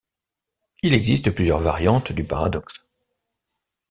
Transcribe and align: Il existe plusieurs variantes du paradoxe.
Il 0.81 0.95
existe 0.95 1.29
plusieurs 1.29 1.59
variantes 1.59 2.11
du 2.11 2.23
paradoxe. 2.23 2.89